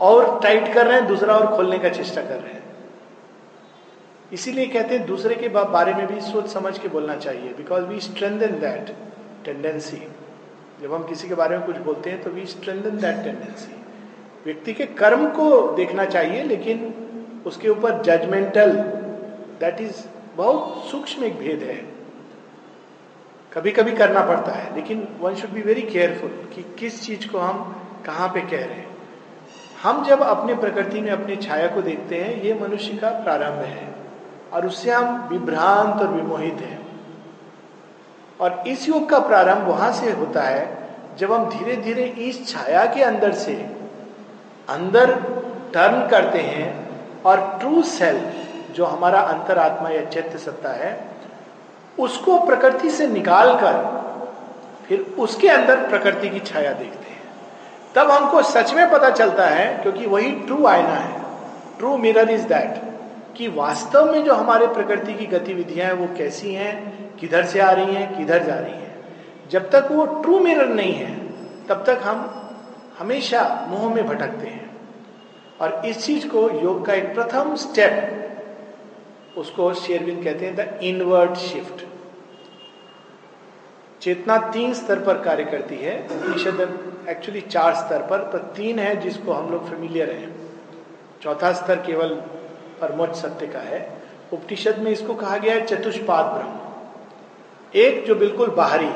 [0.00, 2.64] और टाइट कर रहे हैं, दूसरा और खोलने का चेष्टा कर रहे हैं।
[4.32, 8.00] इसीलिए कहते हैं, दूसरे के बारे में भी सोच समझ के बोलना चाहिए। Because we
[8.00, 8.94] strengthen that
[9.44, 10.02] tendency
[10.82, 13.74] जब हम किसी के बारे में कुछ बोलते हैं तो वी स्ट्रेंथन दैट टेंडेंसी
[14.44, 16.94] व्यक्ति के कर्म को देखना चाहिए, लेकिन
[17.46, 18.72] उसके ऊपर जजमेंटल
[19.60, 20.02] दैट इज़
[20.36, 21.76] बहुत सूक्ष्म एक भेद है।
[23.56, 27.38] कभी कभी करना पड़ता है, लेकिन one should be very careful कि किस चीज़ को
[27.38, 28.96] हम कहाँ पे कह रहे हैं।
[29.82, 33.94] हम जब अपने प्रकृति में अपनी छाया को देखते हैं, ये मनुष्य का प्रारंभ है
[34.52, 36.80] और उससे हम विभ्रांत और विमोहित हैं।
[38.40, 42.84] और इस युग का प्रारंभ वहाँ से होता है जब हम धीरे धीरे इस छाया
[42.86, 43.54] के अंदर से
[44.68, 45.14] अंदर
[45.74, 46.70] टर्न करते हैं
[47.22, 50.94] और ट्रू सेल्फ जो हमारा अंतरात्मा या चैत्य सत्ता है
[51.98, 53.96] उसको प्रकृति से निकाल कर
[54.88, 57.22] फिर उसके अंदर प्रकृति की छाया देखते हैं।
[57.94, 61.20] तब हमको सच में पता चलता है, क्योंकि वही ट्रू आईना है।
[61.78, 62.82] ट्रू मिरर इज़ दैट
[63.36, 67.70] कि वास्तव में जो हमारे प्रकृति की गतिविधियाँ हैं, वो कैसी हैं, किधर से आ
[67.70, 69.04] रही हैं, किधर जा रही हैं।
[69.50, 71.14] जब तक वो ट्रू मिरर नहीं है,
[71.66, 72.42] तब तक हम
[72.98, 74.76] हमेशा मुँह में भटकते हैं।
[75.60, 78.22] और इस चीज़ को योग का एक प्रथम स्टेप
[79.36, 81.84] उसको शेरविन कहते हैं द इनवर्ड शिफ्ट।
[84.02, 88.94] चेतना तीन स्तर पर कार्य करती है उपनिषद एक्चुअली चार स्तर पर पर तीन है
[89.00, 90.34] जिसको हम लोग फेमिलियर हैं।
[91.22, 92.14] चौथा स्तर केवल
[92.80, 93.80] परमोच सत्य का है।
[94.32, 98.90] उपनिषद में इसको कहा गया है चतुष्पाद ब्रह्म। एक जो बिल्कुल बाहरी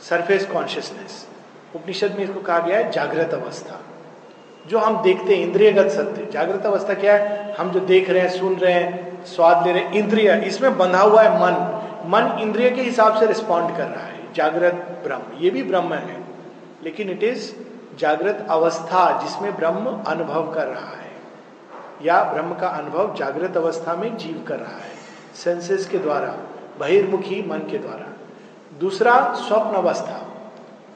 [0.00, 1.26] सरफेस कॉन्शियसनेस
[1.74, 3.80] उपनिषद में इसको कहा गया है जागृत अवस्था।
[4.66, 7.54] जो हम देखते हैं, इंद्रियगत सत्य। जागृत अवस्था क्या है?
[7.54, 11.00] हम जो देख रहे हैं, सुन रहे हैं, स्वाद ले रहे हैं, इंद्रिय। इसमें बंधा
[11.00, 14.72] हुआ है मन। मन इंद्रिय के हिसाब से रिस्पॉन्ड कर रहा है। जागृत
[15.04, 16.24] ब्रह्म। ये भी ब्रह्म है।
[16.84, 17.52] लेकिन इट इज़
[17.98, 21.12] जागृत अवस्था जिसमें ब्रह्म अनुभव कर रहा है।
[22.02, 24.92] या ब्रह्म का अनुभव जागृत अवस्था में जीव कर रहा है।
[25.34, 26.34] सेंसेस के द्वारा,
[26.80, 28.12] बहिर्मुखी मन के द्वारा।
[28.80, 30.26] दूसरा, स्वप्न अवस्था।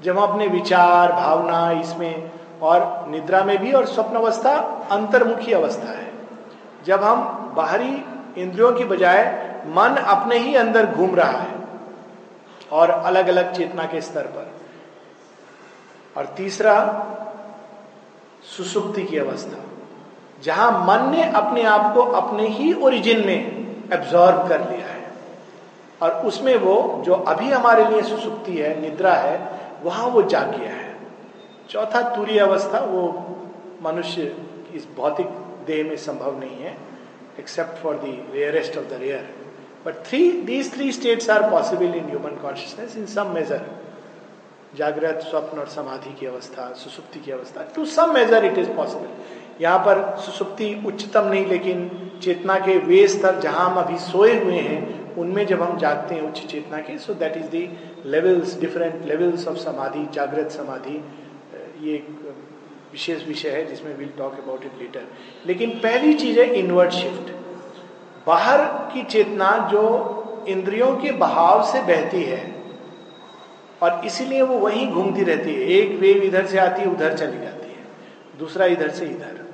[0.02, 2.30] जब हम अपने विचार, भावना इसमें
[2.62, 4.50] और निद्रा में भी और स्वप्न अवस्था
[4.90, 6.12] अंतर्मुखी अवस्था है।
[6.84, 7.24] जब हम
[7.56, 8.04] बाहरी
[8.42, 11.54] इंद्रियों की बजाय मन अपने ही अंदर घूम रहा है
[12.72, 14.52] और अलग अलग चेतना के स्तर पर।
[16.16, 17.06] और तीसरा,
[18.56, 19.62] सुसुप्ति की अवस्था,
[20.42, 25.12] जहाँ मन ने अपने आप को अपने ही ओरिजिन में एब्जॉर्ब कर लिया है।
[26.02, 29.48] और उसमें वो, जो अभी हमारे लिए सुसुप्ति है, निद्रा है,
[29.82, 30.85] वहाँ वो जाग गया है।
[31.70, 33.02] चौथा तुरी अवस्था वो
[33.82, 34.34] मनुष्य
[34.74, 35.26] इस भौतिक
[35.66, 36.76] देह में संभव नहीं है
[37.38, 39.28] except for the rarest of the rare
[39.86, 43.66] but three these three states are possible in human consciousness in some measure
[44.76, 49.62] जागृत, स्वप्न और समाधि की अवस्था, सुसुप्ति की अवस्था to some measure it is possible
[49.62, 54.58] यहाँ पर सुसुप्ति उच्चतम नहीं, लेकिन चेतना के वे स्तर जहाँ हम अभी सोए हुए
[54.58, 57.68] हैं, उनमें जब हम जागते हैं उच्च चेतना के so that is the
[58.06, 61.02] levels different levels of समाधि, जागृत समाधि
[61.82, 62.02] ये
[62.92, 65.06] विशेष विषय है जिसमें will talk about it later
[65.46, 67.30] लेकिन पहली चीज़ है इनवर्ट शिफ्ट
[68.26, 69.82] बाहर की चेतना जो
[70.48, 72.40] इंद्रियों के बहाव से बहती है,
[73.82, 77.38] और इसीलिए वो वहीं घूमती रहती है। एक वेव इधर से आती है, उधर चली
[77.38, 79.44] जाती है। दूसरा इधर से इधर।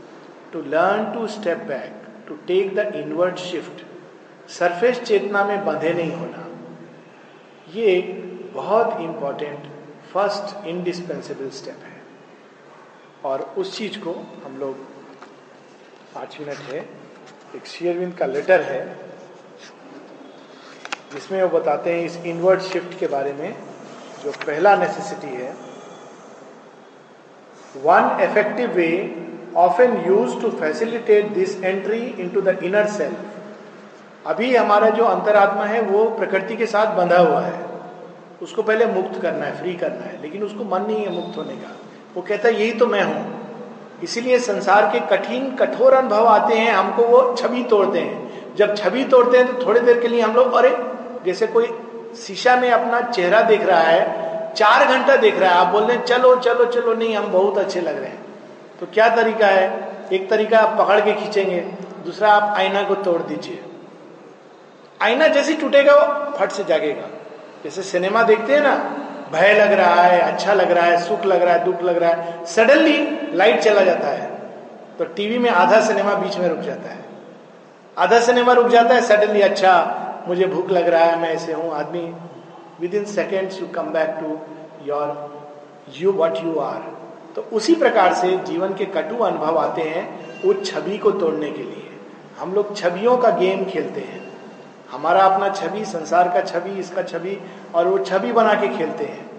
[0.53, 1.93] To learn to step back
[2.29, 3.85] to take the inward shift
[4.51, 6.47] surface चेतना में बंधे नहीं होना,
[7.75, 8.01] ये
[8.55, 9.71] बहुत इंपॉर्टेंट
[10.13, 11.92] फ़र्स्ट इंडिस्पेंसिबल स्टेप है।
[13.25, 14.13] और उस चीज़ को
[14.45, 14.77] हम लोग
[16.15, 16.79] पाँच मिनट है।
[17.57, 18.85] एक शेयरविंद का लेटर है,
[21.13, 23.55] जिसमें वो बताते हैं इस इनवर्ट शिफ्ट के बारे में,
[24.25, 25.53] जो पहला नेसेसिटी है।
[27.77, 28.89] One effective way
[29.57, 35.81] often used to facilitate this entry into the inner self अभी हमारा जो अंतरात्मा है,
[35.81, 37.65] वो प्रकृति के साथ बंधा हुआ है।
[38.43, 41.57] उसको पहले मुक्त करना है फ्री करना है, लेकिन उसको मन नहीं है मुक्त होने
[41.57, 41.77] का।
[42.17, 43.43] वो कहता है, यही तो मैं हूँ.
[44.03, 49.05] इसीलिए संसार के कठिन, कठोर अनुभव आते हैं, हमको वो छवि तोड़ते हैं। जब छवि
[49.05, 50.77] तोड़ते हैं तो थोड़ी देर के लिए हम लोग, अरे,
[51.25, 51.67] जैसे कोई
[52.17, 55.97] शीशा में अपना चेहरा देख रहा है, चार घंटा देख रहा है, आप बोल रहे
[55.97, 58.23] हैं, चलो चलो चलो, नहीं, हम बहुत अच्छे लग रहे हैं।
[58.81, 59.89] तो क्या तरीका है?
[60.13, 61.61] एक तरीका आप पकड़ के खींचेंगे,
[62.05, 63.63] दूसरा आप आईना को तोड़ दीजिए।
[65.03, 67.09] आईना जैसे टूटेगा, वो फट से जागेगा।
[67.65, 68.99] जैसे सिनेमा देखते हैं ना
[69.33, 72.11] भय लग रहा है अच्छा लग रहा है, सुख लग रहा है, दुख लग रहा
[72.11, 74.31] है सडनली लाइट चला जाता है।
[74.99, 77.05] तो टीवी में आधा सिनेमा बीच में रुक जाता है।
[77.97, 81.73] आधा सिनेमा रुक जाता है सडनली अच्छा मुझे भूख लग रहा है, मैं ऐसे हूँ
[81.75, 82.03] आदमी।
[82.95, 84.39] Within seconds you come back to
[84.87, 85.31] your
[85.99, 86.81] you what you are
[87.37, 91.63] तो उसी प्रकार से जीवन के कटु अनुभव आते हैं उस छवि को तोड़ने के
[91.63, 91.91] लिए।
[92.39, 94.21] हम लोग छवियों का गेम खेलते हैं।
[94.93, 97.39] हमारा अपना छवि, संसार का छवि, इसका छवि,
[97.75, 99.31] और वो छवि बना के खेलते हैं।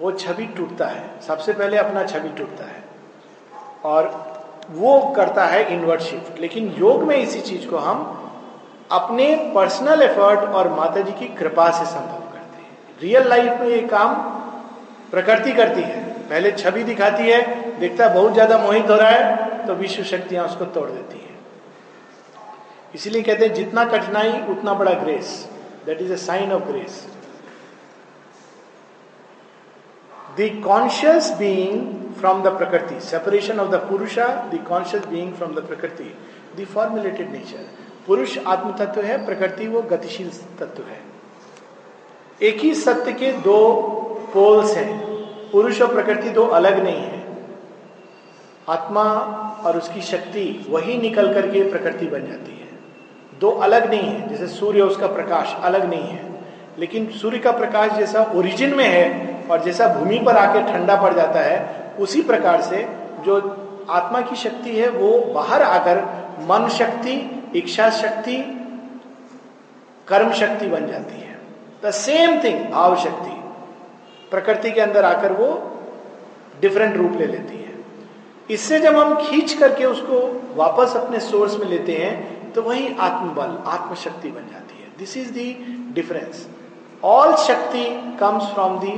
[0.00, 2.82] वो छवि टूटता है। सबसे पहले अपना छवि टूटता है।
[3.84, 4.10] और
[4.70, 8.02] वो करता है इनवर्ट शिफ्ट लेकिन योग में इसी चीज़ को हम
[8.90, 13.68] अपने पर्सनल एफर्ट और माता जी की कृपा से संभव करते हैं। रियल लाइफ में
[13.68, 14.14] ये काम
[15.10, 17.40] प्रकृति करती है। पहले छवि दिखाती है,
[17.80, 21.29] देखता है बहुत ज़्यादा मोहित हो रहा है तो विश्व शक्तियाँ उसको तोड़ देती है।
[22.94, 25.32] इसीलिए कहते हैं जितना कठिनाई उतना बड़ा grace
[25.86, 27.06] that is a sign of grace
[30.38, 33.00] the conscious being from the prakriti.
[33.00, 36.12] Separation of the Purusha, the conscious being from the prakriti.
[36.56, 37.64] The formulated nature.
[38.06, 40.28] पुरुष आत्म तत्व है प्रकृति वो गतिशील
[40.60, 40.98] तत्व है
[42.40, 43.58] एक ही सत्य के दो
[44.32, 47.20] पोल्स हैं पुरुष और प्रकृति दो अलग नहीं है
[48.68, 49.04] आत्मा
[49.66, 52.69] और उसकी शक्ति वही निकल करके प्रकृति बन जाती है
[53.40, 56.30] दो अलग नहीं है, जैसे सूर्य उसका प्रकाश अलग नहीं है।
[56.78, 61.14] लेकिन सूर्य का प्रकाश जैसा ओरिजिन में है और जैसा भूमि पर आके ठंडा पड़
[61.14, 62.88] जाता है, उसी प्रकार से
[63.24, 65.96] जो आत्मा की शक्ति है, वो बाहर आकर
[66.40, 68.56] मन शक्ति, इच्छा शक्ति,
[70.08, 71.38] कर्म शक्ति बन जाती है।
[71.84, 73.44] द सेम थिंग भाव शक्ति।
[74.30, 75.78] प्रकृति के अंदर आकर वो
[76.60, 77.74] डिफरेंट रूप ले लेती है।
[78.50, 83.58] इससे जब हम खींच करके उसको वापस अपने सोर्स में लेते हैं तो वही आत्मबल,
[83.66, 85.52] आत्मशक्ति बन जाती है। This is the
[85.94, 86.48] difference
[87.04, 87.84] all शक्ति
[88.20, 88.94] कम्स फ्रॉम दी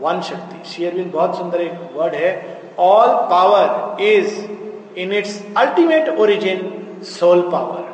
[0.00, 2.32] वन शक्ति। शेयरविंद बहुत सुंदर एक वर्ड है।
[2.78, 4.44] All power is
[4.98, 7.84] in its ultimate origin soul power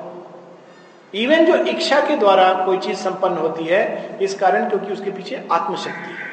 [1.15, 5.43] even जो इच्छा के द्वारा कोई चीज़ संपन्न होती है, इस कारण क्योंकि उसके पीछे
[5.53, 6.31] आत्मशक्ति है।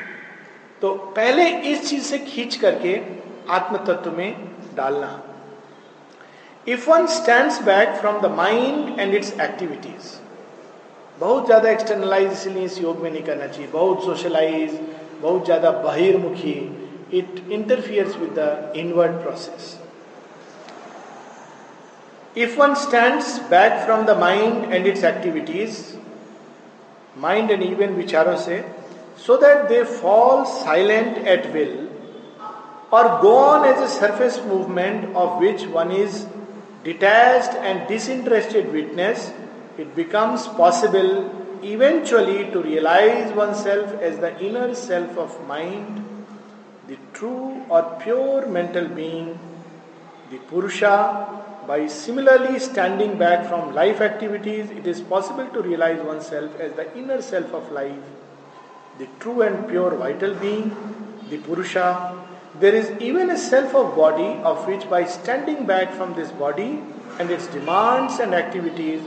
[0.82, 3.00] तो पहले इस चीज़ से खींच करके
[3.50, 4.36] आत्म तत्व में
[4.76, 5.29] डालना।
[6.69, 10.13] if one stand back from the mind and its activities
[11.21, 14.81] बहुत ज्यादा एक्सटर्नलाइज इसलिए इस योग में नहीं करना चाहिए बहुत सोशलाइज
[15.21, 16.59] बहुत ज्यादा बहिर्मुखी
[17.19, 19.75] it interferes with the inward process
[22.37, 25.97] If one stands back from the mind and its activities,
[27.15, 28.65] mind and even vicharo se,
[29.17, 31.89] so that they fall silent at will,
[32.91, 36.27] or go on as a surface movement of which one is
[36.84, 39.32] detached and disinterested witness,
[39.78, 41.32] it becomes possible
[41.64, 46.06] eventually to realize oneself as the inner self of mind,
[46.88, 49.38] the true or pure mental being,
[50.32, 56.60] the Purusha, by similarly standing back from life activities, it is possible to realize oneself
[56.60, 58.02] as the inner self of life,
[58.98, 60.76] the true and pure vital being,
[61.30, 62.26] the Purusha.
[62.60, 66.82] There is even a self of body of which by standing back from this body
[67.18, 69.02] and its demands and activities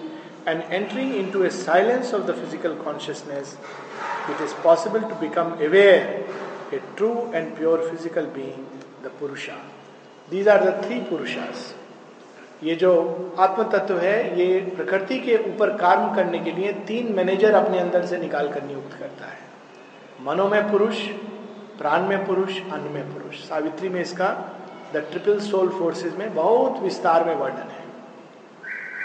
[0.46, 3.56] and entering into a silence of the physical consciousness,
[4.28, 6.24] it is possible to become aware,
[6.72, 8.66] a true and pure physical being,
[9.02, 9.60] the Purusha.
[10.30, 11.74] These are the three Purushas.
[12.64, 12.90] ये जो
[13.44, 18.04] आत्म तत्व है ये प्रकृति के ऊपर कार्य करने के लिए तीन मैनेजर अपने अंदर
[18.06, 19.38] से निकाल कर नियुक्त करता है
[20.26, 21.00] मनो में पुरुष
[21.78, 24.28] प्राण में पुरुष, अन्न में पुरुष। सावित्री में इसका
[24.92, 27.82] द ट्रिपल सोल फोर्सेस में बहुत विस्तार में वर्णन है।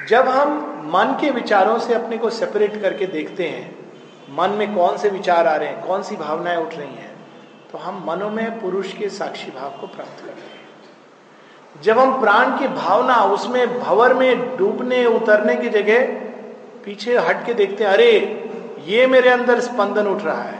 [0.07, 3.75] जब हम मन के विचारों से अपने को सेपरेट करके देखते हैं,
[4.29, 7.15] मन में कौन से विचार आ रहे हैं, कौन सी भावनाएँ उठ रही हैं
[7.71, 12.57] तो हम मनो में पुरुष के साक्षी भाव को प्राप्त करते हैं। जब हम प्राण
[12.59, 16.05] की भावना उसमें भवर में डूबने, उतरने की जगह
[16.85, 18.11] पीछे हट के देखते हैं, अरे,
[18.85, 20.59] ये मेरे अंदर स्पंदन उठ रहा है,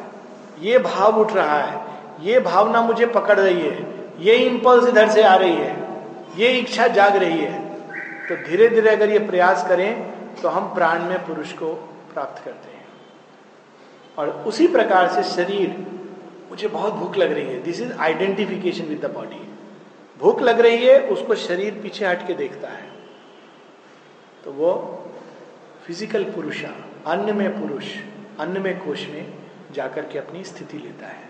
[0.59, 1.85] ये भाव उठ रहा है
[2.19, 3.85] ये भावना मुझे पकड़ रही है,
[4.19, 5.75] ये इंपल्स इधर से आ रही है,
[6.37, 7.65] ये इच्छा जाग रही है।
[8.27, 11.73] तो धीरे धीरे अगर ये प्रयास करें तो हम प्राण में पुरुष को
[12.13, 12.85] प्राप्त करते हैं।
[14.17, 15.75] और उसी प्रकार से शरीर,
[16.49, 19.41] मुझे बहुत भूख लग रही है। This is identification with the body
[20.19, 22.85] भूख लग रही है, उसको शरीर पीछे हट के देखता है।
[24.43, 24.73] तो वो
[25.85, 26.73] फ़िज़िकल पुरुषा
[27.07, 27.93] अन्न में पुरुष
[28.39, 29.33] अन्न में कोश में
[29.73, 31.25] जाकर के अपनी स्थिति लेता है।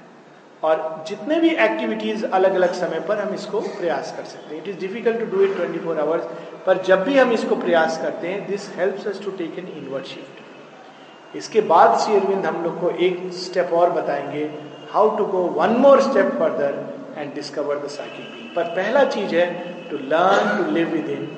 [0.63, 4.67] और जितने भी एक्टिविटीज़ अलग अलग समय पर हम इसको प्रयास कर सकते हैं। It
[4.70, 6.24] is difficult to do it twenty four hours
[6.65, 10.06] पर जब भी हम इसको प्रयास करते हैं this helps us to take an inward
[10.06, 14.43] shift इसके बाद श्री अरविंद हम लोग को एक स्टेप और बताएँगे
[14.91, 16.86] how to go one more step further
[17.17, 19.46] and discover the psychic पर पहला चीज़ है
[19.89, 21.30] to learn to live within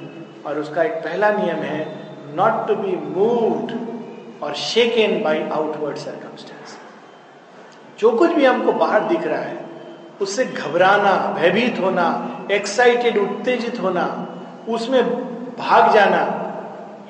[0.48, 1.80] और उसका एक पहला नियम है
[2.36, 3.74] नॉट टू बी मूव्ड
[4.44, 6.59] और शेकन बाई आउटवर्ड सर्कमस्टेंस
[8.00, 9.58] जो कुछ भी हमको बाहर दिख रहा है,
[10.22, 12.06] उससे घबराना, भयभीत होना
[12.52, 14.06] एक्साइटेड उत्तेजित होना,
[14.70, 15.04] उसमें
[15.58, 16.22] भाग जाना,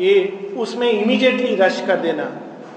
[0.02, 2.24] ये उसमें इमीडिएटली रश कर देना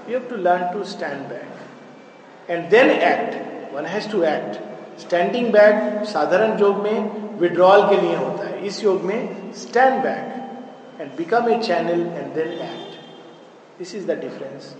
[0.09, 5.51] you have to learn to stand back and then act one has to act standing
[5.53, 11.11] back साधारण योग में विड्रॉल के लिए होता है। इस योग में stand back and
[11.17, 12.99] become a channel and then act
[13.79, 14.75] this is the difference